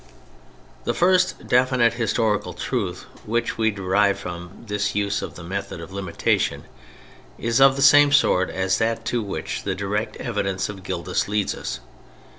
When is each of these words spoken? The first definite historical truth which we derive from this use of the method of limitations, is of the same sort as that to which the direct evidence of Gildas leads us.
The 0.85 0.95
first 0.95 1.47
definite 1.47 1.93
historical 1.93 2.55
truth 2.55 3.03
which 3.23 3.59
we 3.59 3.69
derive 3.69 4.17
from 4.17 4.63
this 4.65 4.95
use 4.95 5.21
of 5.21 5.35
the 5.35 5.43
method 5.43 5.79
of 5.79 5.93
limitations, 5.93 6.65
is 7.37 7.61
of 7.61 7.75
the 7.75 7.83
same 7.83 8.11
sort 8.11 8.49
as 8.49 8.79
that 8.79 9.05
to 9.05 9.21
which 9.21 9.61
the 9.61 9.75
direct 9.75 10.15
evidence 10.15 10.69
of 10.69 10.81
Gildas 10.81 11.27
leads 11.27 11.53
us. 11.53 11.81